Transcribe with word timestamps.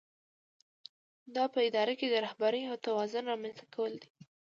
دا 1.35 1.43
په 1.53 1.59
اداره 1.67 1.93
کې 1.99 2.07
د 2.09 2.15
رهبرۍ 2.25 2.61
او 2.69 2.75
توازن 2.85 3.23
رامنځته 3.31 3.65
کول 3.75 3.93
دي. 4.01 4.09